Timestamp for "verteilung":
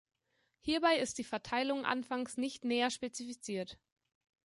1.23-1.85